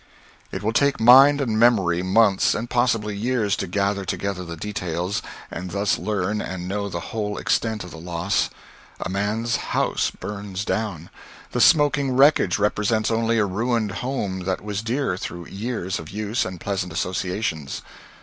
It 0.51 0.63
will 0.63 0.73
take 0.73 0.99
mind 0.99 1.39
and 1.41 1.59
memory 1.59 2.01
months, 2.01 2.55
and 2.55 2.71
possibly 2.71 3.15
years, 3.15 3.55
to 3.57 3.67
gather 3.67 4.03
together 4.03 4.43
the 4.43 4.57
details, 4.57 5.21
and 5.51 5.69
thus 5.69 5.99
learn 5.99 6.41
and 6.41 6.67
know 6.67 6.89
the 6.89 7.11
whole 7.13 7.37
extent 7.37 7.83
of 7.83 7.91
the 7.91 7.99
loss. 7.99 8.49
A 8.99 9.09
man's 9.09 9.57
house 9.77 10.09
burns 10.09 10.65
down. 10.65 11.11
The 11.51 11.61
smoking 11.61 12.15
wreckage 12.17 12.57
represents 12.57 13.11
only 13.11 13.37
a 13.37 13.45
ruined 13.45 13.91
home 13.91 14.39
that 14.39 14.63
was 14.63 14.81
dear 14.81 15.17
through 15.17 15.49
years 15.49 15.99
of 15.99 16.09
use 16.09 16.45
and 16.45 16.59
pleasant 16.59 16.91
associations. 16.91 17.83